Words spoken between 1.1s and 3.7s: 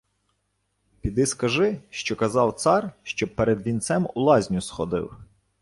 скажи, що казав цар, щоб перед